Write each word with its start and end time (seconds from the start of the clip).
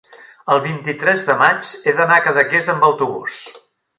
el 0.53 0.61
vint-i-tres 0.67 1.25
de 1.27 1.35
maig 1.41 1.69
he 1.91 1.95
d'anar 2.01 2.17
a 2.21 2.25
Cadaqués 2.29 2.73
amb 2.75 2.87
autobús. 2.91 3.39